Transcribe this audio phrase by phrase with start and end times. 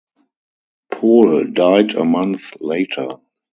[0.91, 3.17] Pohl died a month later.